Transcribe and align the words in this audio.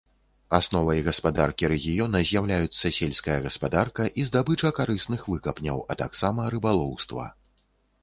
Асновай 0.59 1.01
гаспадаркі 1.07 1.69
рэгіёна 1.73 2.17
з'яўляюцца 2.31 2.93
сельская 2.99 3.37
гаспадарка 3.45 4.09
і 4.23 4.29
здабыча 4.31 4.75
карысных 4.81 5.31
выкапняў, 5.37 5.89
а 5.93 6.03
таксама 6.05 6.53
рыбалоўства. 6.59 7.33